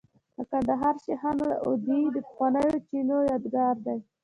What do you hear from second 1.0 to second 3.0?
شیخانو وادي د پخوانیو